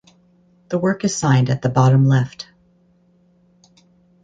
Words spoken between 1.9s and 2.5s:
left.